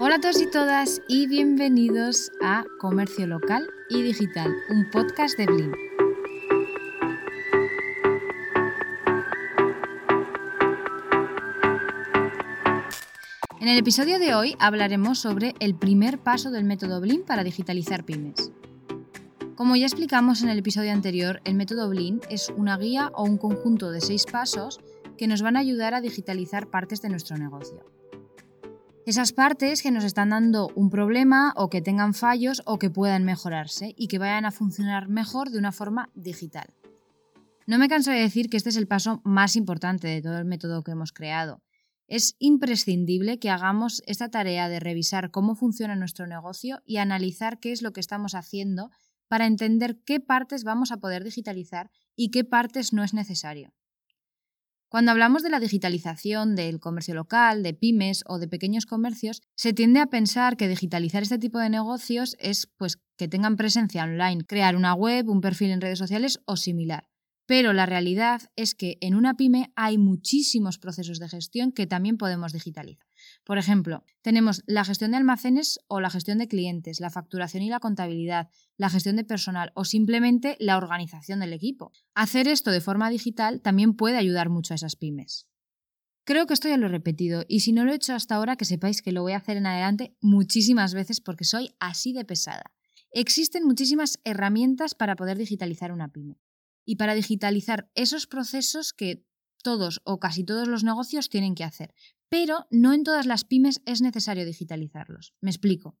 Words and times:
Hola 0.00 0.16
a 0.16 0.20
todos 0.20 0.40
y 0.40 0.50
todas 0.50 1.02
y 1.06 1.26
bienvenidos 1.28 2.32
a 2.42 2.64
Comercio 2.78 3.26
Local 3.26 3.68
y 3.88 4.02
Digital, 4.02 4.52
un 4.70 4.90
podcast 4.90 5.38
de 5.38 5.46
Blin. 5.46 5.72
En 13.60 13.68
el 13.68 13.78
episodio 13.78 14.18
de 14.18 14.34
hoy 14.34 14.56
hablaremos 14.58 15.18
sobre 15.20 15.54
el 15.60 15.74
primer 15.74 16.18
paso 16.18 16.50
del 16.50 16.64
método 16.64 17.00
Blin 17.00 17.22
para 17.22 17.44
digitalizar 17.44 18.04
pymes. 18.04 18.50
Como 19.54 19.76
ya 19.76 19.86
explicamos 19.86 20.42
en 20.42 20.48
el 20.48 20.58
episodio 20.58 20.92
anterior, 20.92 21.40
el 21.44 21.54
método 21.54 21.88
Blin 21.88 22.20
es 22.30 22.48
una 22.56 22.76
guía 22.78 23.10
o 23.14 23.24
un 23.24 23.38
conjunto 23.38 23.90
de 23.90 24.00
seis 24.00 24.24
pasos 24.24 24.80
que 25.18 25.26
nos 25.26 25.42
van 25.42 25.56
a 25.56 25.60
ayudar 25.60 25.92
a 25.92 26.00
digitalizar 26.00 26.70
partes 26.70 27.02
de 27.02 27.10
nuestro 27.10 27.36
negocio. 27.36 27.84
Esas 29.04 29.32
partes 29.32 29.82
que 29.82 29.90
nos 29.90 30.04
están 30.04 30.30
dando 30.30 30.68
un 30.74 30.90
problema 30.90 31.54
o 31.56 31.70
que 31.70 31.80
tengan 31.80 32.12
fallos 32.14 32.62
o 32.66 32.78
que 32.78 32.90
puedan 32.90 33.24
mejorarse 33.24 33.94
y 33.96 34.08
que 34.08 34.18
vayan 34.18 34.44
a 34.44 34.50
funcionar 34.50 35.08
mejor 35.08 35.50
de 35.50 35.58
una 35.58 35.72
forma 35.72 36.10
digital. 36.14 36.74
No 37.66 37.78
me 37.78 37.88
canso 37.88 38.10
de 38.10 38.20
decir 38.20 38.48
que 38.48 38.56
este 38.56 38.68
es 38.70 38.76
el 38.76 38.86
paso 38.86 39.20
más 39.24 39.56
importante 39.56 40.08
de 40.08 40.22
todo 40.22 40.38
el 40.38 40.44
método 40.44 40.82
que 40.82 40.92
hemos 40.92 41.12
creado. 41.12 41.62
Es 42.06 42.36
imprescindible 42.38 43.38
que 43.38 43.50
hagamos 43.50 44.02
esta 44.06 44.30
tarea 44.30 44.68
de 44.68 44.80
revisar 44.80 45.30
cómo 45.30 45.54
funciona 45.54 45.94
nuestro 45.96 46.26
negocio 46.26 46.80
y 46.86 46.96
analizar 46.96 47.60
qué 47.60 47.72
es 47.72 47.82
lo 47.82 47.92
que 47.92 48.00
estamos 48.00 48.34
haciendo 48.34 48.90
para 49.28 49.46
entender 49.46 50.00
qué 50.04 50.20
partes 50.20 50.64
vamos 50.64 50.92
a 50.92 50.96
poder 50.96 51.24
digitalizar 51.24 51.90
y 52.16 52.30
qué 52.30 52.44
partes 52.44 52.92
no 52.92 53.04
es 53.04 53.14
necesario. 53.14 53.72
Cuando 54.90 55.10
hablamos 55.10 55.42
de 55.42 55.50
la 55.50 55.60
digitalización 55.60 56.56
del 56.56 56.80
comercio 56.80 57.14
local, 57.14 57.62
de 57.62 57.74
pymes 57.74 58.24
o 58.26 58.38
de 58.38 58.48
pequeños 58.48 58.86
comercios, 58.86 59.42
se 59.54 59.74
tiende 59.74 60.00
a 60.00 60.06
pensar 60.06 60.56
que 60.56 60.66
digitalizar 60.66 61.22
este 61.22 61.38
tipo 61.38 61.58
de 61.58 61.68
negocios 61.68 62.36
es 62.38 62.68
pues 62.78 62.98
que 63.18 63.28
tengan 63.28 63.56
presencia 63.56 64.04
online, 64.04 64.44
crear 64.46 64.76
una 64.76 64.94
web, 64.94 65.28
un 65.28 65.42
perfil 65.42 65.72
en 65.72 65.82
redes 65.82 65.98
sociales 65.98 66.40
o 66.46 66.56
similar. 66.56 67.06
Pero 67.48 67.72
la 67.72 67.86
realidad 67.86 68.42
es 68.56 68.74
que 68.74 68.98
en 69.00 69.14
una 69.14 69.38
pyme 69.38 69.72
hay 69.74 69.96
muchísimos 69.96 70.76
procesos 70.76 71.18
de 71.18 71.30
gestión 71.30 71.72
que 71.72 71.86
también 71.86 72.18
podemos 72.18 72.52
digitalizar. 72.52 73.06
Por 73.42 73.56
ejemplo, 73.56 74.04
tenemos 74.20 74.62
la 74.66 74.84
gestión 74.84 75.12
de 75.12 75.16
almacenes 75.16 75.80
o 75.88 76.02
la 76.02 76.10
gestión 76.10 76.36
de 76.36 76.46
clientes, 76.46 77.00
la 77.00 77.08
facturación 77.08 77.62
y 77.62 77.70
la 77.70 77.80
contabilidad, 77.80 78.50
la 78.76 78.90
gestión 78.90 79.16
de 79.16 79.24
personal 79.24 79.72
o 79.74 79.86
simplemente 79.86 80.58
la 80.60 80.76
organización 80.76 81.40
del 81.40 81.54
equipo. 81.54 81.90
Hacer 82.14 82.48
esto 82.48 82.70
de 82.70 82.82
forma 82.82 83.08
digital 83.08 83.62
también 83.62 83.94
puede 83.94 84.18
ayudar 84.18 84.50
mucho 84.50 84.74
a 84.74 84.76
esas 84.76 84.96
pymes. 84.96 85.46
Creo 86.24 86.46
que 86.46 86.52
esto 86.52 86.68
ya 86.68 86.76
lo 86.76 86.84
he 86.84 86.90
repetido 86.90 87.46
y 87.48 87.60
si 87.60 87.72
no 87.72 87.86
lo 87.86 87.92
he 87.92 87.96
hecho 87.96 88.12
hasta 88.12 88.34
ahora 88.34 88.56
que 88.56 88.66
sepáis 88.66 89.00
que 89.00 89.12
lo 89.12 89.22
voy 89.22 89.32
a 89.32 89.38
hacer 89.38 89.56
en 89.56 89.64
adelante 89.64 90.14
muchísimas 90.20 90.92
veces 90.92 91.22
porque 91.22 91.44
soy 91.44 91.70
así 91.80 92.12
de 92.12 92.26
pesada. 92.26 92.74
Existen 93.10 93.64
muchísimas 93.64 94.20
herramientas 94.24 94.94
para 94.94 95.16
poder 95.16 95.38
digitalizar 95.38 95.92
una 95.92 96.08
pyme 96.08 96.36
y 96.88 96.96
para 96.96 97.14
digitalizar 97.14 97.90
esos 97.94 98.26
procesos 98.26 98.94
que 98.94 99.22
todos 99.62 100.00
o 100.04 100.18
casi 100.20 100.42
todos 100.42 100.68
los 100.68 100.84
negocios 100.84 101.28
tienen 101.28 101.54
que 101.54 101.62
hacer. 101.62 101.94
Pero 102.30 102.66
no 102.70 102.94
en 102.94 103.04
todas 103.04 103.26
las 103.26 103.44
pymes 103.44 103.82
es 103.84 104.00
necesario 104.00 104.46
digitalizarlos. 104.46 105.34
Me 105.42 105.50
explico. 105.50 105.98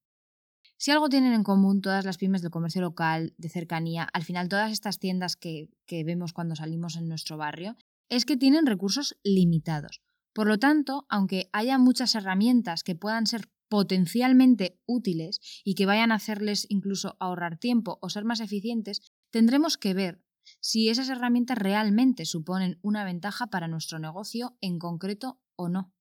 Si 0.78 0.90
algo 0.90 1.10
tienen 1.10 1.34
en 1.34 1.42
común 1.42 1.82
todas 1.82 2.06
las 2.06 2.16
pymes 2.16 2.40
del 2.40 2.50
comercio 2.50 2.80
local, 2.80 3.34
de 3.36 3.50
cercanía, 3.50 4.04
al 4.04 4.24
final 4.24 4.48
todas 4.48 4.72
estas 4.72 4.98
tiendas 4.98 5.36
que, 5.36 5.68
que 5.84 6.04
vemos 6.04 6.32
cuando 6.32 6.56
salimos 6.56 6.96
en 6.96 7.06
nuestro 7.06 7.36
barrio, 7.36 7.76
es 8.08 8.24
que 8.24 8.38
tienen 8.38 8.64
recursos 8.64 9.18
limitados. 9.22 10.00
Por 10.32 10.46
lo 10.46 10.58
tanto, 10.58 11.04
aunque 11.10 11.50
haya 11.52 11.76
muchas 11.76 12.14
herramientas 12.14 12.82
que 12.82 12.94
puedan 12.94 13.26
ser 13.26 13.50
potencialmente 13.68 14.80
útiles 14.86 15.40
y 15.64 15.74
que 15.74 15.84
vayan 15.84 16.12
a 16.12 16.14
hacerles 16.14 16.64
incluso 16.70 17.18
ahorrar 17.20 17.58
tiempo 17.58 17.98
o 18.00 18.08
ser 18.08 18.24
más 18.24 18.40
eficientes, 18.40 19.02
tendremos 19.30 19.76
que 19.76 19.92
ver 19.92 20.22
si 20.68 20.90
esas 20.90 21.08
herramientas 21.08 21.56
realmente 21.56 22.26
suponen 22.26 22.78
una 22.82 23.02
ventaja 23.02 23.46
para 23.46 23.68
nuestro 23.68 23.98
negocio 23.98 24.58
en 24.60 24.78
concreto 24.78 25.40
o 25.56 25.70
no. 25.70 25.94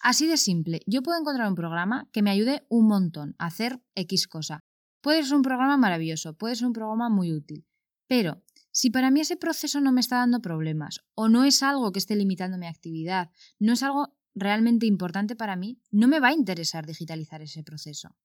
Así 0.00 0.26
de 0.26 0.38
simple, 0.38 0.80
yo 0.86 1.02
puedo 1.02 1.20
encontrar 1.20 1.46
un 1.46 1.54
programa 1.54 2.08
que 2.10 2.22
me 2.22 2.30
ayude 2.30 2.64
un 2.70 2.86
montón 2.86 3.34
a 3.38 3.44
hacer 3.44 3.82
X 3.94 4.26
cosa. 4.26 4.60
Puede 5.02 5.22
ser 5.22 5.36
un 5.36 5.42
programa 5.42 5.76
maravilloso, 5.76 6.32
puede 6.32 6.56
ser 6.56 6.68
un 6.68 6.72
programa 6.72 7.10
muy 7.10 7.30
útil, 7.30 7.66
pero 8.08 8.42
si 8.72 8.88
para 8.88 9.10
mí 9.10 9.20
ese 9.20 9.36
proceso 9.36 9.82
no 9.82 9.92
me 9.92 10.00
está 10.00 10.16
dando 10.16 10.40
problemas 10.40 11.00
o 11.14 11.28
no 11.28 11.44
es 11.44 11.62
algo 11.62 11.92
que 11.92 11.98
esté 11.98 12.16
limitando 12.16 12.56
mi 12.56 12.68
actividad, 12.68 13.28
no 13.58 13.74
es 13.74 13.82
algo 13.82 14.16
realmente 14.34 14.86
importante 14.86 15.36
para 15.36 15.56
mí, 15.56 15.78
no 15.90 16.08
me 16.08 16.20
va 16.20 16.28
a 16.28 16.32
interesar 16.32 16.86
digitalizar 16.86 17.42
ese 17.42 17.62
proceso. 17.62 18.16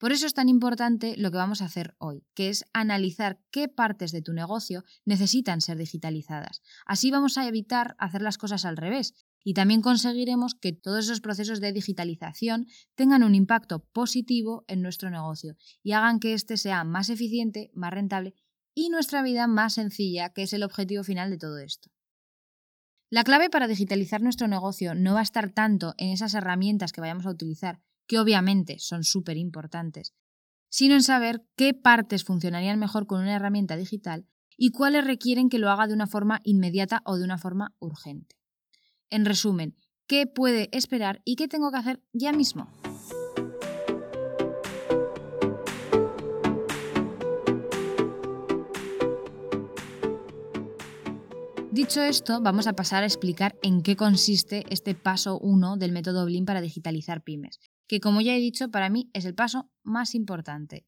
Por 0.00 0.12
eso 0.12 0.26
es 0.26 0.32
tan 0.32 0.48
importante 0.48 1.14
lo 1.18 1.30
que 1.30 1.36
vamos 1.36 1.60
a 1.60 1.66
hacer 1.66 1.94
hoy, 1.98 2.24
que 2.32 2.48
es 2.48 2.64
analizar 2.72 3.38
qué 3.50 3.68
partes 3.68 4.12
de 4.12 4.22
tu 4.22 4.32
negocio 4.32 4.82
necesitan 5.04 5.60
ser 5.60 5.76
digitalizadas. 5.76 6.62
Así 6.86 7.10
vamos 7.10 7.36
a 7.36 7.46
evitar 7.46 7.96
hacer 7.98 8.22
las 8.22 8.38
cosas 8.38 8.64
al 8.64 8.78
revés 8.78 9.12
y 9.44 9.52
también 9.52 9.82
conseguiremos 9.82 10.54
que 10.54 10.72
todos 10.72 11.04
esos 11.04 11.20
procesos 11.20 11.60
de 11.60 11.74
digitalización 11.74 12.66
tengan 12.94 13.22
un 13.22 13.34
impacto 13.34 13.84
positivo 13.92 14.64
en 14.68 14.80
nuestro 14.80 15.10
negocio 15.10 15.56
y 15.82 15.92
hagan 15.92 16.18
que 16.18 16.32
éste 16.32 16.56
sea 16.56 16.82
más 16.82 17.10
eficiente, 17.10 17.70
más 17.74 17.92
rentable 17.92 18.34
y 18.74 18.88
nuestra 18.88 19.22
vida 19.22 19.46
más 19.48 19.74
sencilla, 19.74 20.30
que 20.30 20.44
es 20.44 20.54
el 20.54 20.62
objetivo 20.62 21.04
final 21.04 21.28
de 21.28 21.36
todo 21.36 21.58
esto. 21.58 21.90
La 23.10 23.22
clave 23.22 23.50
para 23.50 23.68
digitalizar 23.68 24.22
nuestro 24.22 24.48
negocio 24.48 24.94
no 24.94 25.12
va 25.12 25.20
a 25.20 25.24
estar 25.24 25.50
tanto 25.50 25.94
en 25.98 26.08
esas 26.08 26.32
herramientas 26.32 26.92
que 26.92 27.02
vayamos 27.02 27.26
a 27.26 27.30
utilizar, 27.30 27.82
que 28.10 28.18
obviamente 28.18 28.80
son 28.80 29.04
súper 29.04 29.36
importantes, 29.36 30.14
sino 30.68 30.96
en 30.96 31.02
saber 31.04 31.46
qué 31.54 31.74
partes 31.74 32.24
funcionarían 32.24 32.76
mejor 32.76 33.06
con 33.06 33.20
una 33.20 33.36
herramienta 33.36 33.76
digital 33.76 34.26
y 34.56 34.70
cuáles 34.70 35.04
requieren 35.04 35.48
que 35.48 35.60
lo 35.60 35.70
haga 35.70 35.86
de 35.86 35.94
una 35.94 36.08
forma 36.08 36.40
inmediata 36.42 37.02
o 37.04 37.18
de 37.18 37.22
una 37.22 37.38
forma 37.38 37.76
urgente. 37.78 38.34
En 39.10 39.24
resumen, 39.24 39.76
¿qué 40.08 40.26
puede 40.26 40.70
esperar 40.72 41.22
y 41.24 41.36
qué 41.36 41.46
tengo 41.46 41.70
que 41.70 41.76
hacer 41.76 42.02
ya 42.12 42.32
mismo? 42.32 42.68
Dicho 51.70 52.02
esto, 52.02 52.40
vamos 52.40 52.66
a 52.66 52.72
pasar 52.72 53.04
a 53.04 53.06
explicar 53.06 53.56
en 53.62 53.82
qué 53.82 53.94
consiste 53.94 54.64
este 54.68 54.96
paso 54.96 55.38
1 55.38 55.76
del 55.76 55.92
método 55.92 56.24
Blin 56.24 56.44
para 56.44 56.60
digitalizar 56.60 57.22
pymes, 57.22 57.60
que 57.90 57.98
como 57.98 58.20
ya 58.20 58.36
he 58.36 58.38
dicho, 58.38 58.70
para 58.70 58.88
mí 58.88 59.10
es 59.14 59.24
el 59.24 59.34
paso 59.34 59.68
más 59.82 60.14
importante. 60.14 60.86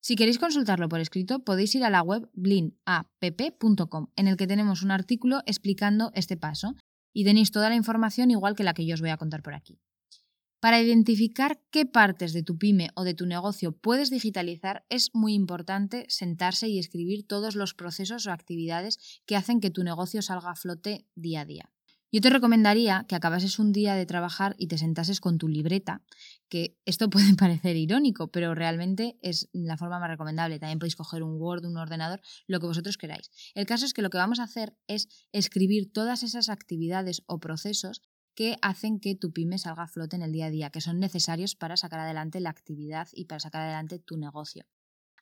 Si 0.00 0.16
queréis 0.16 0.40
consultarlo 0.40 0.88
por 0.88 0.98
escrito, 0.98 1.44
podéis 1.44 1.72
ir 1.76 1.84
a 1.84 1.88
la 1.88 2.02
web 2.02 2.28
blinapp.com, 2.32 4.08
en 4.16 4.26
el 4.26 4.36
que 4.36 4.48
tenemos 4.48 4.82
un 4.82 4.90
artículo 4.90 5.42
explicando 5.46 6.10
este 6.16 6.36
paso, 6.36 6.74
y 7.12 7.24
tenéis 7.24 7.52
toda 7.52 7.68
la 7.68 7.76
información 7.76 8.32
igual 8.32 8.56
que 8.56 8.64
la 8.64 8.74
que 8.74 8.84
yo 8.84 8.94
os 8.94 9.00
voy 9.00 9.10
a 9.10 9.18
contar 9.18 9.44
por 9.44 9.54
aquí. 9.54 9.78
Para 10.58 10.82
identificar 10.82 11.62
qué 11.70 11.86
partes 11.86 12.32
de 12.32 12.42
tu 12.42 12.58
pyme 12.58 12.90
o 12.96 13.04
de 13.04 13.14
tu 13.14 13.24
negocio 13.26 13.70
puedes 13.70 14.10
digitalizar, 14.10 14.84
es 14.88 15.10
muy 15.14 15.32
importante 15.32 16.06
sentarse 16.08 16.66
y 16.66 16.80
escribir 16.80 17.24
todos 17.24 17.54
los 17.54 17.74
procesos 17.74 18.26
o 18.26 18.32
actividades 18.32 18.98
que 19.26 19.36
hacen 19.36 19.60
que 19.60 19.70
tu 19.70 19.84
negocio 19.84 20.22
salga 20.22 20.50
a 20.50 20.56
flote 20.56 21.06
día 21.14 21.42
a 21.42 21.44
día. 21.44 21.75
Yo 22.12 22.20
te 22.20 22.30
recomendaría 22.30 23.04
que 23.08 23.16
acabases 23.16 23.58
un 23.58 23.72
día 23.72 23.94
de 23.94 24.06
trabajar 24.06 24.54
y 24.58 24.68
te 24.68 24.78
sentases 24.78 25.20
con 25.20 25.38
tu 25.38 25.48
libreta, 25.48 26.02
que 26.48 26.78
esto 26.84 27.10
puede 27.10 27.34
parecer 27.34 27.76
irónico, 27.76 28.30
pero 28.30 28.54
realmente 28.54 29.18
es 29.22 29.48
la 29.52 29.76
forma 29.76 29.98
más 29.98 30.08
recomendable. 30.08 30.58
También 30.58 30.78
podéis 30.78 30.96
coger 30.96 31.22
un 31.22 31.40
Word, 31.40 31.64
un 31.64 31.76
ordenador, 31.76 32.20
lo 32.46 32.60
que 32.60 32.66
vosotros 32.66 32.96
queráis. 32.96 33.30
El 33.54 33.66
caso 33.66 33.84
es 33.84 33.92
que 33.92 34.02
lo 34.02 34.10
que 34.10 34.18
vamos 34.18 34.38
a 34.38 34.44
hacer 34.44 34.76
es 34.86 35.08
escribir 35.32 35.92
todas 35.92 36.22
esas 36.22 36.48
actividades 36.48 37.22
o 37.26 37.40
procesos 37.40 38.02
que 38.34 38.56
hacen 38.62 39.00
que 39.00 39.14
tu 39.14 39.32
pyme 39.32 39.58
salga 39.58 39.84
a 39.84 39.88
flote 39.88 40.14
en 40.14 40.22
el 40.22 40.30
día 40.30 40.46
a 40.46 40.50
día, 40.50 40.70
que 40.70 40.82
son 40.82 41.00
necesarios 41.00 41.56
para 41.56 41.76
sacar 41.76 42.00
adelante 42.00 42.38
la 42.38 42.50
actividad 42.50 43.08
y 43.12 43.24
para 43.24 43.40
sacar 43.40 43.62
adelante 43.62 43.98
tu 43.98 44.16
negocio. 44.16 44.66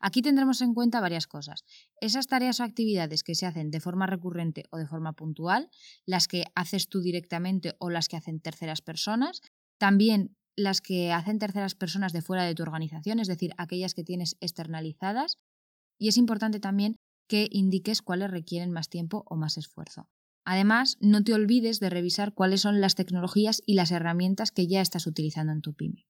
Aquí 0.07 0.21
tendremos 0.21 0.61
en 0.61 0.75
cuenta 0.75 1.01
varias 1.01 1.27
cosas. 1.27 1.65
Esas 1.99 2.27
tareas 2.27 2.61
o 2.61 2.63
actividades 2.63 3.23
que 3.23 3.35
se 3.35 3.47
hacen 3.47 3.71
de 3.71 3.81
forma 3.81 4.05
recurrente 4.07 4.65
o 4.71 4.77
de 4.77 4.87
forma 4.87 5.15
puntual, 5.15 5.71
las 6.05 6.29
que 6.29 6.45
haces 6.55 6.91
tú 6.91 7.01
directamente 7.01 7.73
o 7.79 7.89
las 7.89 8.09
que 8.09 8.19
hacen 8.19 8.39
terceras 8.39 8.83
personas, 8.83 9.41
también 9.79 10.37
las 10.57 10.83
que 10.83 11.11
hacen 11.11 11.39
terceras 11.39 11.75
personas 11.75 12.13
de 12.13 12.21
fuera 12.21 12.45
de 12.45 12.55
tu 12.55 12.63
organización, 12.63 13.19
es 13.19 13.29
decir, 13.29 13.53
aquellas 13.57 13.95
que 13.95 14.05
tienes 14.05 14.37
externalizadas. 14.41 15.39
Y 15.99 16.09
es 16.09 16.19
importante 16.19 16.61
también 16.61 16.97
que 17.27 17.49
indiques 17.51 18.03
cuáles 18.03 18.31
requieren 18.31 18.73
más 18.73 18.91
tiempo 18.91 19.25
o 19.27 19.37
más 19.37 19.57
esfuerzo. 19.57 20.11
Además, 20.45 20.99
no 21.01 21.25
te 21.25 21.33
olvides 21.33 21.81
de 21.81 21.89
revisar 21.89 22.35
cuáles 22.35 22.61
son 22.61 22.83
las 22.83 22.95
tecnologías 22.95 23.63
y 23.65 23.73
las 23.73 23.91
herramientas 23.91 24.51
que 24.51 24.67
ya 24.67 24.83
estás 24.83 25.07
utilizando 25.07 25.55
en 25.55 25.63
tu 25.63 25.73
pyme. 25.73 26.05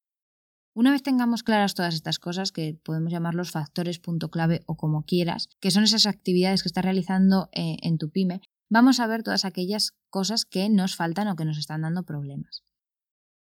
Una 0.76 0.90
vez 0.90 1.04
tengamos 1.04 1.44
claras 1.44 1.74
todas 1.74 1.94
estas 1.94 2.18
cosas, 2.18 2.50
que 2.50 2.76
podemos 2.82 3.12
llamarlos 3.12 3.52
factores 3.52 4.00
punto 4.00 4.28
clave 4.28 4.62
o 4.66 4.76
como 4.76 5.04
quieras, 5.04 5.48
que 5.60 5.70
son 5.70 5.84
esas 5.84 6.06
actividades 6.06 6.62
que 6.62 6.68
estás 6.68 6.84
realizando 6.84 7.48
eh, 7.52 7.76
en 7.82 7.96
tu 7.96 8.10
pyme, 8.10 8.40
vamos 8.68 8.98
a 8.98 9.06
ver 9.06 9.22
todas 9.22 9.44
aquellas 9.44 9.92
cosas 10.10 10.44
que 10.44 10.68
nos 10.68 10.96
faltan 10.96 11.28
o 11.28 11.36
que 11.36 11.44
nos 11.44 11.58
están 11.58 11.82
dando 11.82 12.02
problemas. 12.02 12.64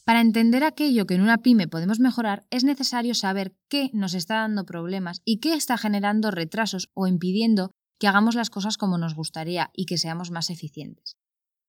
Para 0.04 0.20
entender 0.20 0.62
aquello 0.62 1.06
que 1.06 1.14
en 1.14 1.22
una 1.22 1.38
pyme 1.38 1.66
podemos 1.66 1.98
mejorar, 1.98 2.46
es 2.50 2.62
necesario 2.62 3.14
saber 3.14 3.56
qué 3.68 3.90
nos 3.92 4.14
está 4.14 4.36
dando 4.36 4.64
problemas 4.64 5.20
y 5.24 5.40
qué 5.40 5.54
está 5.54 5.76
generando 5.76 6.30
retrasos 6.30 6.90
o 6.94 7.08
impidiendo 7.08 7.72
que 7.98 8.06
hagamos 8.06 8.36
las 8.36 8.50
cosas 8.50 8.76
como 8.76 8.96
nos 8.96 9.16
gustaría 9.16 9.70
y 9.72 9.86
que 9.86 9.98
seamos 9.98 10.30
más 10.30 10.50
eficientes. 10.50 11.16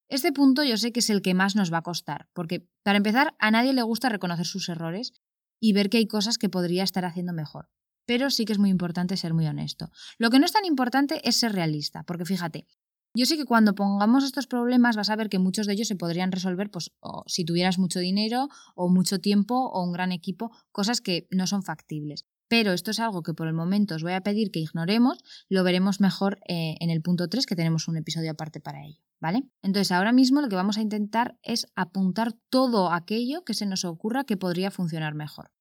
Este 0.09 0.31
punto 0.31 0.63
yo 0.63 0.77
sé 0.77 0.91
que 0.91 0.99
es 0.99 1.09
el 1.09 1.23
que 1.23 1.33
más 1.33 1.55
nos 1.55 1.73
va 1.73 1.79
a 1.79 1.83
costar, 1.83 2.27
porque 2.33 2.67
para 2.83 2.97
empezar 2.97 3.35
a 3.39 3.49
nadie 3.49 3.73
le 3.73 3.81
gusta 3.81 4.09
reconocer 4.09 4.45
sus 4.45 4.69
errores 4.69 5.13
y 5.59 5.73
ver 5.73 5.89
que 5.89 5.97
hay 5.97 6.07
cosas 6.07 6.37
que 6.37 6.49
podría 6.49 6.83
estar 6.83 7.05
haciendo 7.05 7.33
mejor. 7.33 7.69
Pero 8.05 8.29
sí 8.29 8.45
que 8.45 8.53
es 8.53 8.59
muy 8.59 8.69
importante 8.69 9.17
ser 9.17 9.33
muy 9.33 9.47
honesto. 9.47 9.89
Lo 10.17 10.29
que 10.29 10.39
no 10.39 10.45
es 10.45 10.51
tan 10.51 10.65
importante 10.65 11.27
es 11.27 11.37
ser 11.37 11.53
realista, 11.53 12.03
porque 12.03 12.25
fíjate, 12.25 12.67
yo 13.15 13.25
sé 13.25 13.37
que 13.37 13.45
cuando 13.45 13.75
pongamos 13.75 14.25
estos 14.25 14.45
problemas 14.45 14.97
vas 14.97 15.09
a 15.09 15.15
ver 15.15 15.29
que 15.29 15.39
muchos 15.39 15.67
de 15.67 15.73
ellos 15.73 15.87
se 15.87 15.95
podrían 15.95 16.33
resolver 16.33 16.69
pues, 16.69 16.91
si 17.27 17.45
tuvieras 17.45 17.79
mucho 17.79 17.99
dinero 17.99 18.49
o 18.75 18.89
mucho 18.89 19.19
tiempo 19.19 19.55
o 19.55 19.83
un 19.83 19.93
gran 19.93 20.11
equipo, 20.11 20.51
cosas 20.73 20.99
que 20.99 21.27
no 21.31 21.47
son 21.47 21.63
factibles. 21.63 22.25
Pero 22.47 22.73
esto 22.73 22.91
es 22.91 22.99
algo 22.99 23.23
que 23.23 23.33
por 23.33 23.47
el 23.47 23.53
momento 23.53 23.95
os 23.95 24.03
voy 24.03 24.13
a 24.13 24.21
pedir 24.21 24.51
que 24.51 24.59
ignoremos, 24.59 25.23
lo 25.49 25.63
veremos 25.63 25.99
mejor 25.99 26.39
eh, 26.47 26.75
en 26.79 26.89
el 26.89 27.01
punto 27.01 27.27
3, 27.27 27.45
que 27.45 27.55
tenemos 27.55 27.87
un 27.87 27.97
episodio 27.97 28.31
aparte 28.31 28.59
para 28.59 28.83
ello. 28.85 28.99
¿Vale? 29.19 29.49
Entonces, 29.63 29.91
ahora 29.91 30.11
mismo 30.11 30.41
lo 30.41 30.49
que 30.49 30.55
vamos 30.55 30.77
a 30.77 30.81
intentar 30.81 31.39
es 31.41 31.67
apuntar 31.75 32.33
todo 32.49 32.91
aquello 32.91 33.43
que 33.43 33.53
se 33.53 33.65
nos 33.65 33.85
ocurra 33.85 34.25
que 34.25 34.37
podría 34.37 34.71
funcionar 34.71 35.15
mejor. 35.15 35.51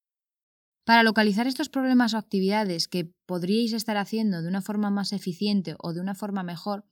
Para 0.85 1.03
localizar 1.03 1.47
estos 1.47 1.71
problemas 1.71 2.13
o 2.13 2.19
actividades 2.19 2.89
que 2.89 3.11
podríais 3.27 3.73
estar 3.73 3.97
haciendo 3.97 4.43
de 4.43 4.49
una 4.49 4.61
forma 4.61 4.91
más 4.91 5.13
eficiente 5.13 5.77
o 5.79 5.95
de 5.95 6.01
una 6.01 6.15
forma 6.15 6.43
mejor, 6.43 6.85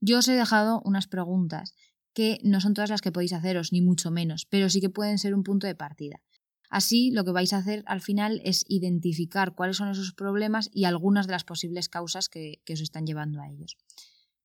yo 0.00 0.18
os 0.18 0.28
he 0.28 0.32
dejado 0.32 0.80
unas 0.84 1.08
preguntas 1.08 1.74
que 2.14 2.38
no 2.42 2.60
son 2.60 2.72
todas 2.72 2.90
las 2.90 3.02
que 3.02 3.12
podéis 3.12 3.34
haceros, 3.34 3.72
ni 3.72 3.82
mucho 3.82 4.10
menos, 4.10 4.46
pero 4.48 4.70
sí 4.70 4.80
que 4.80 4.88
pueden 4.88 5.18
ser 5.18 5.34
un 5.34 5.42
punto 5.42 5.66
de 5.66 5.74
partida. 5.74 6.22
Así, 6.70 7.10
lo 7.10 7.24
que 7.24 7.32
vais 7.32 7.52
a 7.52 7.58
hacer 7.58 7.82
al 7.86 8.00
final 8.00 8.40
es 8.44 8.64
identificar 8.68 9.54
cuáles 9.54 9.76
son 9.76 9.88
esos 9.90 10.12
problemas 10.12 10.70
y 10.72 10.84
algunas 10.84 11.26
de 11.26 11.32
las 11.32 11.44
posibles 11.44 11.88
causas 11.88 12.28
que, 12.28 12.62
os 12.72 12.80
están 12.80 13.06
llevando 13.06 13.40
a 13.40 13.48
ellos. 13.48 13.76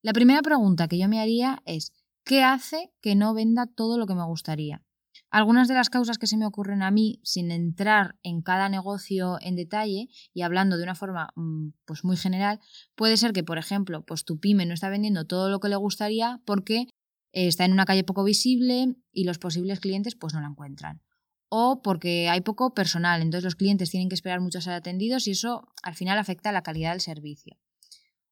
La 0.02 0.14
primera 0.14 0.42
pregunta 0.42 0.88
que 0.88 0.98
yo 0.98 1.10
me 1.10 1.20
haría 1.20 1.62
es, 1.66 1.92
¿qué 2.24 2.44
hace 2.44 2.92
que 3.02 3.16
no 3.16 3.34
venda 3.34 3.66
todo 3.68 3.98
lo 3.98 4.06
que 4.06 4.16
me 4.16 4.26
gustaría? 4.26 4.84
Algunas 5.32 5.68
de 5.68 5.76
las 5.76 5.90
causas 5.90 6.18
que 6.18 6.28
se 6.28 6.38
me 6.38 6.46
ocurren 6.46 6.82
a 6.82 6.92
mí, 6.92 7.20
sin 7.24 7.52
entrar 7.52 8.16
en 8.24 8.42
cada 8.42 8.68
negocio 8.68 9.38
en 9.42 9.56
detalle 9.56 10.08
y 10.34 10.42
hablando 10.42 10.78
de 10.78 10.84
una 10.84 10.96
forma 10.96 11.30
mm, 11.36 11.70
pues 11.86 12.04
muy 12.04 12.18
general, 12.18 12.60
puede 12.96 13.18
ser 13.18 13.34
que, 13.34 13.44
por 13.44 13.58
ejemplo, 13.58 14.04
pues 14.06 14.26
tu 14.26 14.40
pyme 14.40 14.66
no 14.66 14.74
está 14.74 14.90
vendiendo 14.90 15.26
todo 15.26 15.50
lo 15.50 15.60
que 15.60 15.70
le 15.70 15.76
gustaría 15.76 16.42
porque 16.46 16.88
eh, 17.32 17.48
está 17.48 17.66
en 17.66 17.74
una 17.74 17.86
calle 17.86 18.04
poco 18.04 18.24
visible 18.24 18.96
y 19.12 19.24
los 19.26 19.38
posibles 19.38 19.80
clientes 19.80 20.16
pues 20.16 20.34
no 20.34 20.42
la 20.42 20.48
encuentran. 20.48 21.02
O 21.50 21.82
porque 21.82 22.30
hay 22.30 22.42
poco 22.42 22.74
personal, 22.74 23.22
entonces 23.22 23.44
los 23.44 23.56
clientes 23.56 23.90
tienen 23.90 24.10
que 24.10 24.16
esperar 24.16 24.40
mucho 24.40 24.60
a 24.60 24.62
ser 24.62 24.74
atendidos 24.74 25.28
y 25.28 25.32
eso 25.32 25.68
al 25.84 25.96
final 25.96 26.18
afecta 26.18 26.50
a 26.50 26.54
la 26.54 26.64
calidad 26.64 26.92
del 26.92 27.02
servicio 27.02 27.58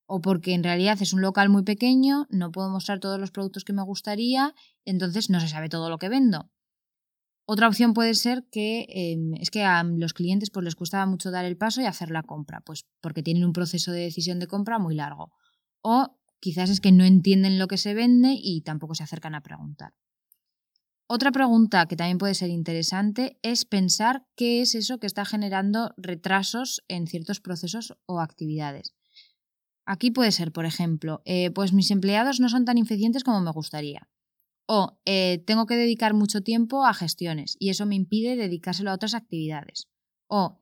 o 0.07 0.21
porque 0.21 0.53
en 0.53 0.63
realidad 0.63 0.99
es 1.01 1.13
un 1.13 1.21
local 1.21 1.49
muy 1.49 1.63
pequeño, 1.63 2.27
no 2.29 2.51
puedo 2.51 2.69
mostrar 2.69 2.99
todos 2.99 3.19
los 3.19 3.31
productos 3.31 3.65
que 3.65 3.73
me 3.73 3.83
gustaría, 3.83 4.55
entonces 4.85 5.29
no 5.29 5.39
se 5.39 5.49
sabe 5.49 5.69
todo 5.69 5.89
lo 5.89 5.99
que 5.99 6.09
vendo. 6.09 6.49
Otra 7.45 7.67
opción 7.67 7.93
puede 7.93 8.15
ser 8.15 8.45
que 8.49 8.87
em, 8.89 9.33
es 9.35 9.51
que 9.51 9.63
a 9.63 9.83
los 9.83 10.13
clientes 10.13 10.49
pues, 10.49 10.63
les 10.63 10.75
costaba 10.75 11.05
mucho 11.05 11.29
dar 11.29 11.45
el 11.45 11.57
paso 11.57 11.81
y 11.81 11.85
hacer 11.85 12.09
la 12.09 12.23
compra, 12.23 12.61
pues 12.61 12.85
porque 13.01 13.23
tienen 13.23 13.45
un 13.45 13.53
proceso 13.53 13.91
de 13.91 14.01
decisión 14.01 14.39
de 14.39 14.47
compra 14.47 14.79
muy 14.79 14.95
largo. 14.95 15.31
O 15.81 16.17
quizás 16.39 16.69
es 16.69 16.81
que 16.81 16.91
no 16.91 17.03
entienden 17.03 17.59
lo 17.59 17.67
que 17.67 17.77
se 17.77 17.93
vende 17.93 18.35
y 18.37 18.61
tampoco 18.61 18.95
se 18.95 19.03
acercan 19.03 19.35
a 19.35 19.43
preguntar. 19.43 19.93
Otra 21.09 21.31
pregunta 21.31 21.85
que 21.85 21.95
también 21.95 22.17
puede 22.17 22.35
ser 22.35 22.49
interesante 22.49 23.39
es 23.41 23.63
pensar 23.63 24.27
qué 24.35 24.61
es 24.61 24.75
eso 24.75 24.99
que 24.99 25.07
está 25.07 25.23
generando 25.23 25.93
retrasos 25.95 26.83
en 26.89 27.07
ciertos 27.07 27.39
procesos 27.39 27.97
o 28.05 28.19
actividades. 28.19 28.93
Aquí 29.85 30.11
puede 30.11 30.33
ser, 30.33 30.51
por 30.51 30.65
ejemplo, 30.65 31.21
eh, 31.23 31.49
pues 31.51 31.71
mis 31.71 31.91
empleados 31.91 32.41
no 32.41 32.49
son 32.49 32.65
tan 32.65 32.77
eficientes 32.77 33.23
como 33.23 33.39
me 33.39 33.51
gustaría. 33.51 34.09
O 34.67 34.99
eh, 35.05 35.41
tengo 35.47 35.65
que 35.65 35.77
dedicar 35.77 36.13
mucho 36.13 36.41
tiempo 36.41 36.85
a 36.85 36.93
gestiones 36.93 37.55
y 37.57 37.69
eso 37.69 37.85
me 37.85 37.95
impide 37.95 38.35
dedicárselo 38.35 38.91
a 38.91 38.95
otras 38.95 39.13
actividades. 39.13 39.87
O 40.27 40.59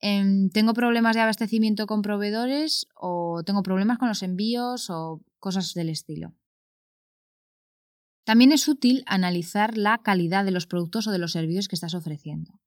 em, 0.00 0.48
tengo 0.50 0.74
problemas 0.74 1.16
de 1.16 1.22
abastecimiento 1.22 1.88
con 1.88 2.02
proveedores 2.02 2.86
o 2.94 3.42
tengo 3.44 3.64
problemas 3.64 3.98
con 3.98 4.06
los 4.06 4.22
envíos 4.22 4.90
o 4.90 5.24
cosas 5.40 5.74
del 5.74 5.88
estilo. 5.88 6.34
También 8.28 8.52
es 8.52 8.68
útil 8.68 9.04
analizar 9.06 9.78
la 9.78 10.02
calidad 10.02 10.44
de 10.44 10.50
los 10.50 10.66
productos 10.66 11.06
o 11.06 11.12
de 11.12 11.18
los 11.18 11.32
servicios 11.32 11.66
que 11.66 11.74
estás 11.74 11.94
ofreciendo. 11.94 12.60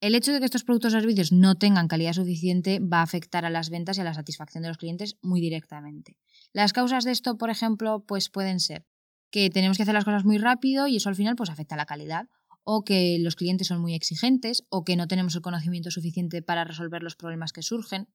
El 0.00 0.16
hecho 0.16 0.32
de 0.32 0.40
que 0.40 0.44
estos 0.44 0.64
productos 0.64 0.92
o 0.92 0.98
servicios 0.98 1.30
no 1.30 1.54
tengan 1.54 1.86
calidad 1.86 2.14
suficiente 2.14 2.80
va 2.80 2.98
a 2.98 3.02
afectar 3.02 3.44
a 3.44 3.50
las 3.50 3.70
ventas 3.70 3.96
y 3.96 4.00
a 4.00 4.04
la 4.04 4.12
satisfacción 4.12 4.62
de 4.62 4.68
los 4.68 4.76
clientes 4.76 5.18
muy 5.22 5.40
directamente. 5.40 6.18
Las 6.52 6.72
causas 6.72 7.04
de 7.04 7.12
esto, 7.12 7.38
por 7.38 7.50
ejemplo, 7.50 8.04
pues 8.08 8.28
pueden 8.28 8.58
ser 8.58 8.84
que 9.30 9.50
tenemos 9.50 9.76
que 9.76 9.84
hacer 9.84 9.94
las 9.94 10.04
cosas 10.04 10.24
muy 10.24 10.38
rápido 10.38 10.88
y 10.88 10.96
eso 10.96 11.10
al 11.10 11.14
final 11.14 11.36
pues 11.36 11.48
afecta 11.48 11.76
a 11.76 11.78
la 11.78 11.86
calidad, 11.86 12.26
o 12.64 12.82
que 12.82 13.18
los 13.20 13.36
clientes 13.36 13.68
son 13.68 13.80
muy 13.80 13.94
exigentes, 13.94 14.64
o 14.68 14.82
que 14.82 14.96
no 14.96 15.06
tenemos 15.06 15.36
el 15.36 15.42
conocimiento 15.42 15.92
suficiente 15.92 16.42
para 16.42 16.64
resolver 16.64 17.04
los 17.04 17.14
problemas 17.14 17.52
que 17.52 17.62
surgen. 17.62 18.08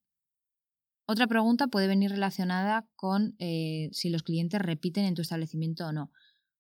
Otra 1.07 1.27
pregunta 1.27 1.67
puede 1.67 1.88
venir 1.88 2.09
relacionada 2.09 2.88
con 2.95 3.35
eh, 3.38 3.89
si 3.91 4.09
los 4.09 4.23
clientes 4.23 4.59
repiten 4.59 5.05
en 5.05 5.13
tu 5.13 5.21
establecimiento 5.21 5.85
o 5.85 5.93
no. 5.93 6.11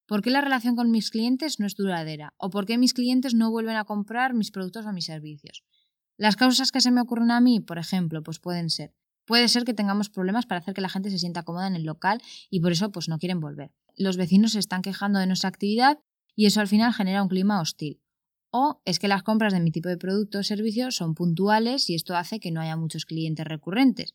¿Por 0.07 0.21
qué 0.21 0.29
la 0.29 0.41
relación 0.41 0.75
con 0.75 0.91
mis 0.91 1.09
clientes 1.09 1.59
no 1.59 1.65
es 1.65 1.75
duradera? 1.75 2.33
¿O 2.37 2.51
por 2.51 2.67
qué 2.67 2.77
mis 2.77 2.93
clientes 2.93 3.33
no 3.33 3.49
vuelven 3.49 3.75
a 3.75 3.85
comprar 3.85 4.35
mis 4.35 4.51
productos 4.51 4.85
o 4.85 4.93
mis 4.93 5.05
servicios? 5.05 5.63
Las 6.17 6.35
causas 6.35 6.71
que 6.71 6.79
se 6.79 6.91
me 6.91 7.01
ocurren 7.01 7.31
a 7.31 7.41
mí, 7.41 7.59
por 7.59 7.79
ejemplo, 7.79 8.21
pues 8.21 8.39
pueden 8.39 8.69
ser. 8.69 8.93
Puede 9.25 9.47
ser 9.47 9.63
que 9.63 9.73
tengamos 9.73 10.09
problemas 10.09 10.45
para 10.45 10.59
hacer 10.59 10.75
que 10.75 10.81
la 10.81 10.89
gente 10.89 11.09
se 11.09 11.17
sienta 11.17 11.41
cómoda 11.41 11.67
en 11.67 11.75
el 11.75 11.83
local 11.83 12.21
y 12.51 12.59
por 12.59 12.71
eso 12.71 12.91
pues 12.91 13.09
no 13.09 13.17
quieren 13.17 13.39
volver. 13.39 13.71
Los 13.97 14.15
vecinos 14.15 14.51
se 14.51 14.59
están 14.59 14.83
quejando 14.83 15.17
de 15.17 15.25
nuestra 15.25 15.49
actividad 15.49 15.99
y 16.35 16.45
eso 16.45 16.61
al 16.61 16.67
final 16.67 16.93
genera 16.93 17.23
un 17.23 17.29
clima 17.29 17.59
hostil. 17.59 17.99
O 18.51 18.81
es 18.85 18.99
que 18.99 19.07
las 19.07 19.23
compras 19.23 19.53
de 19.53 19.59
mi 19.59 19.71
tipo 19.71 19.89
de 19.89 19.97
producto 19.97 20.39
o 20.39 20.43
servicio 20.43 20.91
son 20.91 21.15
puntuales 21.15 21.89
y 21.89 21.95
esto 21.95 22.15
hace 22.15 22.39
que 22.39 22.51
no 22.51 22.61
haya 22.61 22.77
muchos 22.77 23.05
clientes 23.05 23.45
recurrentes. 23.45 24.13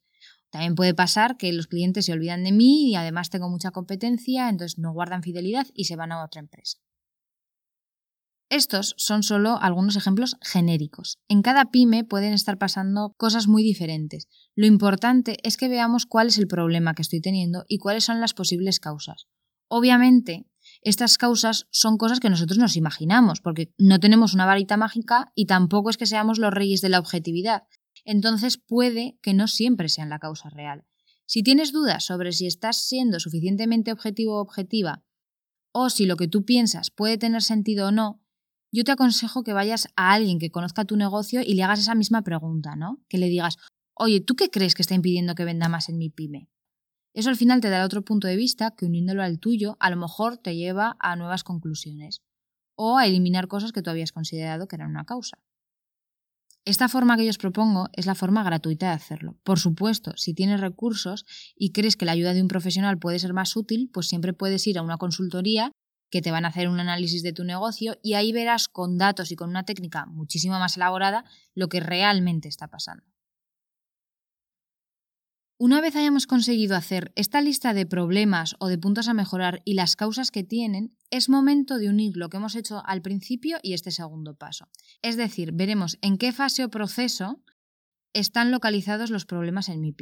También 0.51 0.75
puede 0.75 0.95
pasar 0.95 1.37
que 1.37 1.53
los 1.53 1.69
clientes 1.69 2.07
se 2.07 2.13
olvidan 2.13 2.45
de 2.45 2.53
mí 2.53 2.91
y 2.91 2.97
además 2.97 3.31
tengo 3.31 3.49
mucha 3.49 3.71
competencia, 3.71 4.49
entonces 4.49 4.79
no 4.79 4.93
guardan 4.93 5.23
fidelidad 5.23 5.67
y 5.75 5.85
se 5.85 5.97
van 5.97 6.13
a 6.13 6.25
otra 6.25 6.41
empresa. 6.41 6.79
Estos 8.51 8.95
son 8.99 9.23
solo 9.23 9.59
algunos 9.63 9.95
ejemplos 9.95 10.37
genéricos. 10.43 11.21
En 11.29 11.41
cada 11.41 11.71
pyme 11.71 12.03
pueden 12.03 12.33
estar 12.33 12.59
pasando 12.59 13.15
cosas 13.17 13.47
muy 13.47 13.63
diferentes. 13.63 14.27
Lo 14.57 14.67
importante 14.67 15.37
es 15.45 15.57
que 15.57 15.69
veamos 15.69 16.05
cuál 16.05 16.27
es 16.27 16.39
el 16.39 16.49
problema 16.49 16.95
que 16.95 17.03
estoy 17.03 17.21
teniendo 17.21 17.65
y 17.69 17.79
cuáles 17.79 18.03
son 18.03 18.21
las 18.21 18.35
posibles 18.35 18.81
causas. 18.81 19.29
Obviamente, 19.69 20.47
estas 20.83 21.17
causas 21.17 21.69
son 21.71 21.97
cosas 21.97 22.19
que 22.19 22.29
nosotros 22.29 22.59
nos 22.59 22.77
imaginamos, 22.77 23.41
porque 23.41 23.73
no 23.79 24.01
tenemos 24.01 24.35
una 24.35 24.47
varita 24.47 24.77
mágica 24.77 25.31
y 25.37 25.47
tampoco 25.47 25.91
es 25.91 25.97
que 25.97 26.07
seamos 26.07 26.41
los 26.41 26.53
reyes 26.53 26.81
de 26.81 26.89
la 26.89 26.99
objetividad, 26.99 27.63
entonces 28.05 28.59
puede 28.59 29.19
que 29.23 29.35
no 29.35 29.49
siempre 29.49 29.89
sean 29.89 30.09
la 30.09 30.19
causa 30.19 30.51
real. 30.51 30.85
Si 31.27 31.43
tienes 31.43 31.73
dudas 31.73 32.05
sobre 32.05 32.33
si 32.33 32.47
estás 32.47 32.85
siendo 32.85 33.21
suficientemente 33.21 33.93
objetivo 33.93 34.37
o 34.37 34.41
objetiva, 34.41 35.05
o 35.73 35.91
si 35.91 36.07
lo 36.07 36.17
que 36.17 36.29
tú 36.29 36.45
piensas 36.45 36.91
puede 36.91 37.19
tener 37.19 37.43
sentido 37.43 37.89
o 37.89 37.93
no, 37.93 38.21
yo 38.73 38.85
te 38.85 38.93
aconsejo 38.93 39.43
que 39.43 39.53
vayas 39.53 39.89
a 39.97 40.13
alguien 40.13 40.39
que 40.39 40.51
conozca 40.51 40.85
tu 40.85 40.97
negocio 40.97 41.41
y 41.43 41.55
le 41.55 41.63
hagas 41.63 41.81
esa 41.81 41.95
misma 41.95 42.23
pregunta, 42.23 42.77
¿no? 42.77 43.03
Que 43.09 43.19
le 43.19 43.29
digas, 43.29 43.57
oye, 43.95 44.21
¿tú 44.21 44.37
qué 44.37 44.51
crees 44.51 44.75
que 44.75 44.83
está 44.83 44.95
impidiendo 44.95 45.35
que 45.35 45.45
venda 45.45 45.69
más 45.69 45.89
en 45.89 45.99
mi 45.99 46.11
pyme? 46.11 46.49
Eso 47.13 47.31
al 47.31 47.37
final 47.37 47.61
te 47.61 47.71
da 47.71 47.85
otro 47.85 48.05
punto 48.05 48.29
de 48.29 48.37
vista 48.37 48.75
que 48.77 48.87
uniéndolo 48.87 49.23
al 49.23 49.41
tuyo 49.41 49.77
a 49.81 49.91
lo 49.91 49.97
mejor 49.97 50.39
te 50.39 50.55
lleva 50.55 50.97
a 51.01 51.17
nuevas 51.17 51.43
conclusiones 51.43 52.23
o 52.77 52.99
a 52.99 53.07
eliminar 53.07 53.49
cosas 53.49 53.73
que 53.73 53.83
tú 53.83 53.91
habías 53.91 54.13
considerado 54.13 54.69
que 54.69 54.77
eran 54.77 54.91
una 54.91 55.05
causa. 55.05 55.39
Esta 56.67 56.89
forma 56.89 57.17
que 57.17 57.25
yo 57.25 57.31
os 57.31 57.39
propongo 57.39 57.89
es 57.95 58.05
la 58.05 58.15
forma 58.15 58.43
gratuita 58.43 58.89
de 58.89 58.93
hacerlo. 58.93 59.39
Por 59.45 59.59
supuesto, 59.59 60.13
si 60.17 60.35
tienes 60.35 60.61
recursos 60.61 61.25
y 61.57 61.73
crees 61.73 61.97
que 61.97 62.05
la 62.05 62.13
ayuda 62.13 62.35
de 62.35 62.43
un 62.43 62.49
profesional 62.49 62.99
puede 62.99 63.19
ser 63.19 63.33
más 63.33 63.57
útil, 63.57 63.91
pues 63.93 64.09
siempre 64.09 64.35
puedes 64.35 64.67
ir 64.67 64.79
a 64.79 64.83
una 64.83 64.99
consultoría 64.99 65.73
que 66.11 66.21
te 66.21 66.31
van 66.31 66.45
a 66.45 66.49
hacer 66.49 66.69
un 66.69 66.81
análisis 66.81 67.23
de 67.23 67.33
tu 67.33 67.45
negocio 67.45 67.99
y 68.03 68.15
ahí 68.15 68.33
verás 68.33 68.69
con 68.69 68.99
datos 68.99 69.31
y 69.31 69.37
con 69.37 69.49
una 69.49 69.65
técnica 69.65 70.07
muchísimo 70.07 70.59
más 70.59 70.77
elaborada 70.77 71.25
lo 71.55 71.69
que 71.69 71.81
realmente 71.81 72.49
está 72.49 72.69
pasando. 72.69 73.05
Una 75.63 75.83
vez 75.83 75.95
hayamos 75.95 76.27
conseguido 76.27 76.75
hacer 76.75 77.13
esta 77.17 77.43
lista 77.43 77.75
de 77.75 77.85
problemas 77.85 78.57
o 78.61 78.69
de 78.69 78.79
puntos 78.79 79.09
a 79.09 79.13
mejorar 79.13 79.61
y 79.67 79.75
las 79.75 79.95
causas 79.95 80.31
que 80.31 80.43
tienen, 80.43 80.97
es 81.11 81.29
momento 81.29 81.77
de 81.77 81.91
unir 81.91 82.17
lo 82.17 82.31
que 82.31 82.39
hemos 82.39 82.57
hecho 82.57 82.83
al 82.87 83.03
principio 83.03 83.59
y 83.63 83.75
este 83.75 83.91
segundo 83.91 84.35
paso. 84.35 84.71
Es 85.03 85.19
decir, 85.19 85.53
veremos 85.53 85.99
en 86.01 86.17
qué 86.17 86.33
fase 86.33 86.65
o 86.65 86.71
proceso 86.71 87.45
están 88.15 88.51
localizados 88.51 89.11
los 89.11 89.27
problemas 89.27 89.69
en 89.69 89.83
mi. 89.83 89.95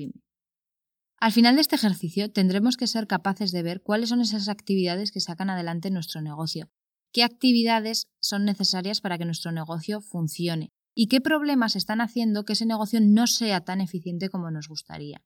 Al 1.18 1.32
final 1.32 1.56
de 1.56 1.62
este 1.62 1.74
ejercicio 1.74 2.30
tendremos 2.30 2.76
que 2.76 2.86
ser 2.86 3.08
capaces 3.08 3.50
de 3.50 3.64
ver 3.64 3.82
cuáles 3.82 4.10
son 4.10 4.20
esas 4.20 4.48
actividades 4.48 5.10
que 5.10 5.18
sacan 5.18 5.50
adelante 5.50 5.90
nuestro 5.90 6.22
negocio, 6.22 6.70
qué 7.12 7.24
actividades 7.24 8.06
son 8.20 8.44
necesarias 8.44 9.00
para 9.00 9.18
que 9.18 9.24
nuestro 9.24 9.50
negocio 9.50 10.02
funcione 10.02 10.70
y 10.94 11.08
qué 11.08 11.20
problemas 11.20 11.74
están 11.74 12.00
haciendo 12.00 12.44
que 12.44 12.52
ese 12.52 12.64
negocio 12.64 13.00
no 13.02 13.26
sea 13.26 13.64
tan 13.64 13.80
eficiente 13.80 14.28
como 14.28 14.52
nos 14.52 14.68
gustaría. 14.68 15.20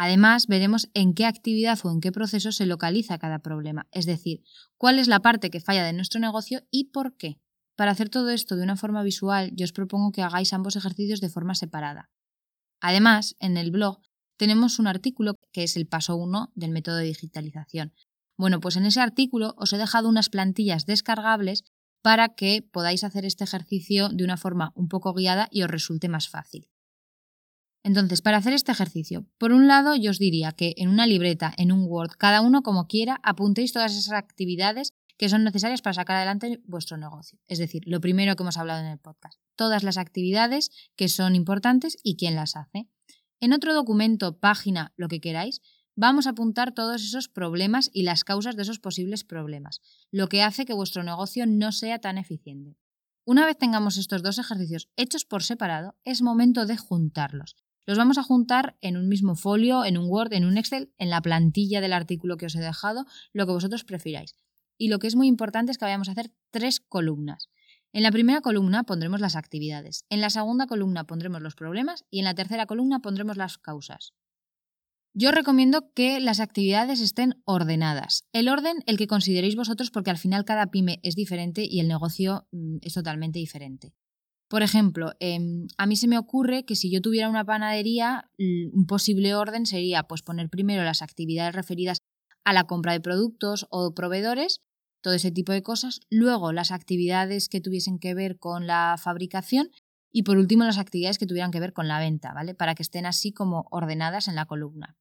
Además, 0.00 0.46
veremos 0.46 0.88
en 0.94 1.12
qué 1.12 1.26
actividad 1.26 1.76
o 1.82 1.90
en 1.90 2.00
qué 2.00 2.12
proceso 2.12 2.52
se 2.52 2.66
localiza 2.66 3.18
cada 3.18 3.40
problema, 3.40 3.88
es 3.90 4.06
decir, 4.06 4.44
cuál 4.76 5.00
es 5.00 5.08
la 5.08 5.18
parte 5.18 5.50
que 5.50 5.58
falla 5.58 5.82
de 5.82 5.92
nuestro 5.92 6.20
negocio 6.20 6.62
y 6.70 6.92
por 6.92 7.16
qué. 7.16 7.40
Para 7.74 7.90
hacer 7.90 8.08
todo 8.08 8.30
esto 8.30 8.54
de 8.54 8.62
una 8.62 8.76
forma 8.76 9.02
visual, 9.02 9.50
yo 9.56 9.64
os 9.64 9.72
propongo 9.72 10.12
que 10.12 10.22
hagáis 10.22 10.52
ambos 10.52 10.76
ejercicios 10.76 11.20
de 11.20 11.30
forma 11.30 11.56
separada. 11.56 12.12
Además, 12.80 13.34
en 13.40 13.56
el 13.56 13.72
blog 13.72 14.00
tenemos 14.36 14.78
un 14.78 14.86
artículo 14.86 15.34
que 15.50 15.64
es 15.64 15.76
el 15.76 15.88
paso 15.88 16.14
1 16.14 16.52
del 16.54 16.70
método 16.70 16.98
de 16.98 17.06
digitalización. 17.06 17.92
Bueno, 18.36 18.60
pues 18.60 18.76
en 18.76 18.86
ese 18.86 19.00
artículo 19.00 19.56
os 19.58 19.72
he 19.72 19.78
dejado 19.78 20.08
unas 20.08 20.28
plantillas 20.28 20.86
descargables 20.86 21.64
para 22.02 22.36
que 22.36 22.62
podáis 22.62 23.02
hacer 23.02 23.24
este 23.24 23.42
ejercicio 23.42 24.10
de 24.10 24.22
una 24.22 24.36
forma 24.36 24.70
un 24.76 24.86
poco 24.86 25.12
guiada 25.12 25.48
y 25.50 25.64
os 25.64 25.70
resulte 25.70 26.08
más 26.08 26.28
fácil. 26.28 26.68
Entonces, 27.88 28.20
para 28.20 28.36
hacer 28.36 28.52
este 28.52 28.70
ejercicio, 28.70 29.24
por 29.38 29.50
un 29.50 29.66
lado 29.66 29.96
yo 29.96 30.10
os 30.10 30.18
diría 30.18 30.52
que 30.52 30.74
en 30.76 30.90
una 30.90 31.06
libreta, 31.06 31.54
en 31.56 31.72
un 31.72 31.86
Word, 31.86 32.10
cada 32.18 32.42
uno 32.42 32.62
como 32.62 32.86
quiera, 32.86 33.18
apuntéis 33.22 33.72
todas 33.72 33.96
esas 33.96 34.12
actividades 34.12 34.92
que 35.16 35.30
son 35.30 35.42
necesarias 35.42 35.80
para 35.80 35.94
sacar 35.94 36.16
adelante 36.16 36.60
vuestro 36.66 36.98
negocio. 36.98 37.38
Es 37.46 37.58
decir, 37.58 37.80
lo 37.86 38.02
primero 38.02 38.36
que 38.36 38.42
hemos 38.42 38.58
hablado 38.58 38.80
en 38.80 38.90
el 38.90 38.98
podcast, 38.98 39.40
todas 39.56 39.84
las 39.84 39.96
actividades 39.96 40.70
que 40.96 41.08
son 41.08 41.34
importantes 41.34 41.96
y 42.02 42.16
quién 42.16 42.34
las 42.34 42.56
hace. 42.56 42.90
En 43.40 43.54
otro 43.54 43.72
documento, 43.72 44.38
página, 44.38 44.92
lo 44.98 45.08
que 45.08 45.22
queráis, 45.22 45.62
vamos 45.96 46.26
a 46.26 46.30
apuntar 46.30 46.74
todos 46.74 47.02
esos 47.02 47.28
problemas 47.28 47.88
y 47.94 48.02
las 48.02 48.22
causas 48.22 48.54
de 48.54 48.64
esos 48.64 48.80
posibles 48.80 49.24
problemas, 49.24 49.80
lo 50.10 50.28
que 50.28 50.42
hace 50.42 50.66
que 50.66 50.74
vuestro 50.74 51.04
negocio 51.04 51.46
no 51.46 51.72
sea 51.72 52.00
tan 52.00 52.18
eficiente. 52.18 52.76
Una 53.24 53.46
vez 53.46 53.56
tengamos 53.56 53.96
estos 53.96 54.22
dos 54.22 54.36
ejercicios 54.36 54.90
hechos 54.96 55.24
por 55.24 55.42
separado, 55.42 55.96
es 56.04 56.20
momento 56.20 56.66
de 56.66 56.76
juntarlos. 56.76 57.56
Los 57.88 57.96
vamos 57.96 58.18
a 58.18 58.22
juntar 58.22 58.76
en 58.82 58.98
un 58.98 59.08
mismo 59.08 59.34
folio, 59.34 59.82
en 59.82 59.96
un 59.96 60.10
Word, 60.10 60.34
en 60.34 60.44
un 60.44 60.58
Excel, 60.58 60.92
en 60.98 61.08
la 61.08 61.22
plantilla 61.22 61.80
del 61.80 61.94
artículo 61.94 62.36
que 62.36 62.44
os 62.44 62.54
he 62.54 62.60
dejado, 62.60 63.06
lo 63.32 63.46
que 63.46 63.52
vosotros 63.52 63.84
prefiráis. 63.84 64.34
Y 64.76 64.88
lo 64.88 64.98
que 64.98 65.06
es 65.06 65.16
muy 65.16 65.26
importante 65.26 65.72
es 65.72 65.78
que 65.78 65.86
vayamos 65.86 66.10
a 66.10 66.12
hacer 66.12 66.30
tres 66.50 66.80
columnas. 66.80 67.48
En 67.94 68.02
la 68.02 68.12
primera 68.12 68.42
columna 68.42 68.82
pondremos 68.82 69.22
las 69.22 69.36
actividades, 69.36 70.04
en 70.10 70.20
la 70.20 70.28
segunda 70.28 70.66
columna 70.66 71.04
pondremos 71.04 71.40
los 71.40 71.54
problemas 71.54 72.04
y 72.10 72.18
en 72.18 72.26
la 72.26 72.34
tercera 72.34 72.66
columna 72.66 73.00
pondremos 73.00 73.38
las 73.38 73.56
causas. 73.56 74.12
Yo 75.14 75.32
recomiendo 75.32 75.90
que 75.94 76.20
las 76.20 76.40
actividades 76.40 77.00
estén 77.00 77.40
ordenadas. 77.46 78.24
El 78.34 78.50
orden 78.50 78.82
el 78.84 78.98
que 78.98 79.06
consideréis 79.06 79.56
vosotros 79.56 79.90
porque 79.90 80.10
al 80.10 80.18
final 80.18 80.44
cada 80.44 80.66
pyme 80.66 81.00
es 81.02 81.14
diferente 81.14 81.64
y 81.64 81.80
el 81.80 81.88
negocio 81.88 82.46
mm, 82.52 82.80
es 82.82 82.92
totalmente 82.92 83.38
diferente. 83.38 83.94
Por 84.48 84.62
ejemplo, 84.62 85.12
em, 85.20 85.66
a 85.76 85.86
mí 85.86 85.96
se 85.96 86.08
me 86.08 86.18
ocurre 86.18 86.64
que 86.64 86.74
si 86.74 86.90
yo 86.90 87.02
tuviera 87.02 87.28
una 87.28 87.44
panadería, 87.44 88.30
un 88.38 88.86
posible 88.86 89.34
orden 89.34 89.66
sería 89.66 90.04
pues 90.04 90.22
poner 90.22 90.48
primero 90.48 90.82
las 90.84 91.02
actividades 91.02 91.54
referidas 91.54 91.98
a 92.44 92.54
la 92.54 92.64
compra 92.64 92.92
de 92.92 93.00
productos 93.00 93.66
o 93.70 93.94
proveedores, 93.94 94.62
todo 95.02 95.12
ese 95.12 95.30
tipo 95.30 95.52
de 95.52 95.62
cosas, 95.62 96.00
luego 96.08 96.52
las 96.52 96.70
actividades 96.70 97.50
que 97.50 97.60
tuviesen 97.60 97.98
que 97.98 98.14
ver 98.14 98.38
con 98.38 98.66
la 98.66 98.96
fabricación 98.98 99.70
y 100.10 100.22
por 100.22 100.38
último 100.38 100.64
las 100.64 100.78
actividades 100.78 101.18
que 101.18 101.26
tuvieran 101.26 101.50
que 101.50 101.60
ver 101.60 101.74
con 101.74 101.86
la 101.86 102.00
venta, 102.00 102.32
¿vale? 102.32 102.54
Para 102.54 102.74
que 102.74 102.82
estén 102.82 103.04
así 103.04 103.32
como 103.32 103.66
ordenadas 103.70 104.28
en 104.28 104.34
la 104.34 104.46
columna. 104.46 104.96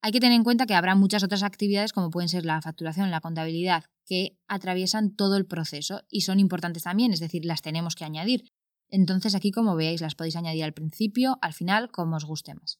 Hay 0.00 0.12
que 0.12 0.20
tener 0.20 0.36
en 0.36 0.44
cuenta 0.44 0.66
que 0.66 0.74
habrá 0.74 0.94
muchas 0.94 1.24
otras 1.24 1.42
actividades 1.42 1.92
como 1.92 2.10
pueden 2.10 2.28
ser 2.28 2.46
la 2.46 2.62
facturación, 2.62 3.10
la 3.10 3.20
contabilidad, 3.20 3.84
que 4.06 4.38
atraviesan 4.46 5.16
todo 5.16 5.36
el 5.36 5.46
proceso 5.46 6.02
y 6.08 6.20
son 6.20 6.38
importantes 6.38 6.84
también, 6.84 7.12
es 7.12 7.18
decir, 7.18 7.44
las 7.44 7.62
tenemos 7.62 7.96
que 7.96 8.04
añadir. 8.04 8.44
Entonces 8.90 9.34
aquí 9.34 9.50
como 9.50 9.76
veáis 9.76 10.00
las 10.00 10.14
podéis 10.14 10.36
añadir 10.36 10.64
al 10.64 10.74
principio, 10.74 11.38
al 11.42 11.52
final, 11.52 11.90
como 11.90 12.16
os 12.16 12.24
guste 12.24 12.54
más. 12.54 12.78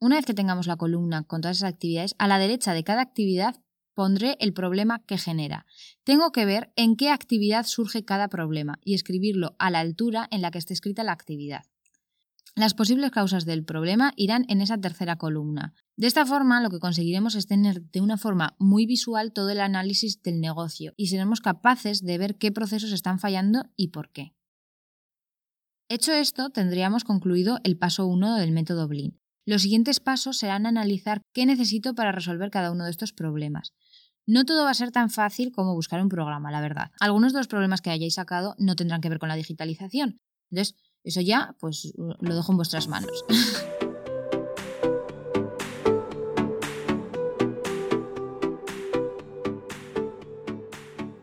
Una 0.00 0.16
vez 0.16 0.26
que 0.26 0.34
tengamos 0.34 0.66
la 0.66 0.76
columna 0.76 1.24
con 1.24 1.40
todas 1.40 1.58
esas 1.58 1.72
actividades, 1.72 2.14
a 2.18 2.26
la 2.26 2.38
derecha 2.38 2.74
de 2.74 2.84
cada 2.84 3.02
actividad 3.02 3.62
pondré 3.94 4.36
el 4.40 4.52
problema 4.52 5.04
que 5.06 5.18
genera. 5.18 5.66
Tengo 6.04 6.32
que 6.32 6.44
ver 6.44 6.72
en 6.76 6.96
qué 6.96 7.10
actividad 7.10 7.66
surge 7.66 8.04
cada 8.04 8.28
problema 8.28 8.78
y 8.84 8.94
escribirlo 8.94 9.54
a 9.58 9.70
la 9.70 9.80
altura 9.80 10.28
en 10.30 10.42
la 10.42 10.50
que 10.50 10.58
esté 10.58 10.72
escrita 10.72 11.04
la 11.04 11.12
actividad. 11.12 11.62
Las 12.54 12.74
posibles 12.74 13.10
causas 13.10 13.46
del 13.46 13.64
problema 13.64 14.12
irán 14.16 14.44
en 14.48 14.60
esa 14.60 14.76
tercera 14.76 15.16
columna. 15.16 15.72
De 15.96 16.06
esta 16.06 16.26
forma, 16.26 16.60
lo 16.60 16.68
que 16.68 16.80
conseguiremos 16.80 17.34
es 17.34 17.46
tener 17.46 17.82
de 17.82 18.02
una 18.02 18.18
forma 18.18 18.56
muy 18.58 18.84
visual 18.84 19.32
todo 19.32 19.48
el 19.50 19.60
análisis 19.60 20.22
del 20.22 20.40
negocio 20.40 20.92
y 20.96 21.06
seremos 21.06 21.40
capaces 21.40 22.02
de 22.02 22.18
ver 22.18 22.36
qué 22.36 22.52
procesos 22.52 22.92
están 22.92 23.18
fallando 23.18 23.64
y 23.74 23.88
por 23.88 24.10
qué. 24.10 24.34
Hecho 25.92 26.14
esto, 26.14 26.48
tendríamos 26.48 27.04
concluido 27.04 27.58
el 27.64 27.76
paso 27.76 28.06
1 28.06 28.36
del 28.36 28.50
método 28.50 28.88
Blin. 28.88 29.20
Los 29.44 29.60
siguientes 29.60 30.00
pasos 30.00 30.38
serán 30.38 30.64
analizar 30.64 31.20
qué 31.34 31.44
necesito 31.44 31.94
para 31.94 32.12
resolver 32.12 32.50
cada 32.50 32.72
uno 32.72 32.86
de 32.86 32.90
estos 32.90 33.12
problemas. 33.12 33.74
No 34.24 34.46
todo 34.46 34.64
va 34.64 34.70
a 34.70 34.74
ser 34.74 34.90
tan 34.90 35.10
fácil 35.10 35.52
como 35.52 35.74
buscar 35.74 36.00
un 36.00 36.08
programa, 36.08 36.50
la 36.50 36.62
verdad. 36.62 36.92
Algunos 36.98 37.34
de 37.34 37.40
los 37.40 37.46
problemas 37.46 37.82
que 37.82 37.90
hayáis 37.90 38.14
sacado 38.14 38.54
no 38.56 38.74
tendrán 38.74 39.02
que 39.02 39.10
ver 39.10 39.18
con 39.18 39.28
la 39.28 39.36
digitalización. 39.36 40.18
Entonces, 40.50 40.76
eso 41.04 41.20
ya, 41.20 41.56
pues 41.60 41.92
lo 41.98 42.36
dejo 42.36 42.52
en 42.52 42.56
vuestras 42.56 42.88
manos. 42.88 43.26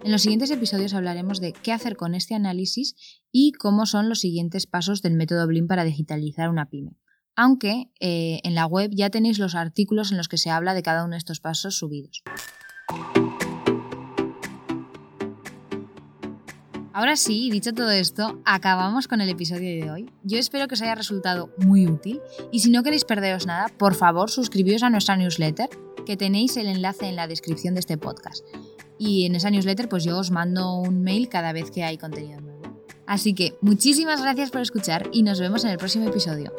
En 0.10 0.14
los 0.14 0.24
siguientes 0.24 0.50
episodios 0.50 0.96
hablaremos 0.96 1.40
de 1.40 1.54
qué 1.54 1.72
hacer 1.72 1.96
con 1.96 2.16
este 2.16 2.34
análisis 2.34 2.96
y 3.32 3.52
cómo 3.52 3.86
son 3.86 4.10
los 4.10 4.22
siguientes 4.22 4.66
pasos 4.66 5.04
del 5.04 5.14
método 5.14 5.46
Blin 5.46 5.68
para 5.68 5.84
digitalizar 5.84 6.50
una 6.50 6.66
pyme. 6.66 6.98
Aunque 7.36 7.92
eh, 8.00 8.40
en 8.44 8.56
la 8.56 8.66
web 8.66 8.90
ya 8.92 9.12
tenéis 9.12 9.38
los 9.38 9.54
artículos 9.54 10.10
en 10.10 10.18
los 10.18 10.28
que 10.28 10.40
se 10.40 10.50
habla 10.50 10.74
de 10.74 10.82
cada 10.82 11.04
uno 11.04 11.12
de 11.12 11.20
estos 11.20 11.40
pasos 11.42 11.78
subidos. 11.78 12.24
Ahora 16.92 17.16
sí, 17.16 17.52
dicho 17.52 17.74
todo 17.74 17.92
esto, 17.92 18.42
acabamos 18.46 19.08
con 19.08 19.22
el 19.22 19.30
episodio 19.30 19.86
de 19.86 19.92
hoy. 19.92 20.10
Yo 20.24 20.40
espero 20.40 20.68
que 20.68 20.74
os 20.74 20.82
haya 20.82 20.96
resultado 20.96 21.54
muy 21.58 21.86
útil 21.86 22.20
y 22.52 22.62
si 22.62 22.72
no 22.72 22.82
queréis 22.82 23.06
perderos 23.06 23.46
nada, 23.46 23.68
por 23.78 23.94
favor 23.94 24.32
suscribíos 24.32 24.82
a 24.82 24.90
nuestra 24.90 25.18
newsletter, 25.18 25.70
que 26.08 26.18
tenéis 26.18 26.58
el 26.58 26.66
enlace 26.66 27.06
en 27.06 27.16
la 27.16 27.28
descripción 27.28 27.76
de 27.76 27.82
este 27.82 28.00
podcast 28.00 28.44
y 29.00 29.26
en 29.26 29.34
esa 29.34 29.50
newsletter 29.50 29.90
pues 29.90 30.04
yo 30.04 30.20
os 30.20 30.30
mando 30.30 30.76
un 30.76 31.02
mail 31.02 31.30
cada 31.30 31.54
vez 31.54 31.72
que 31.72 31.84
hay 31.84 31.98
contenido 31.98 32.40
nuevo. 32.42 32.60
Así 33.08 33.34
que 33.34 33.56
muchísimas 33.62 34.22
gracias 34.22 34.52
por 34.52 34.62
escuchar 34.62 35.10
y 35.12 35.24
nos 35.24 35.40
vemos 35.40 35.64
en 35.64 35.72
el 35.72 35.78
próximo 35.80 36.08
episodio. 36.08 36.54